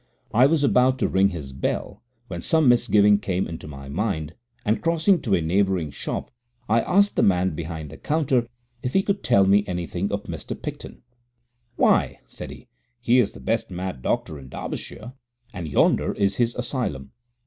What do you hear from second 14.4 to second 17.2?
Derbyshire, and yonder is his asylum."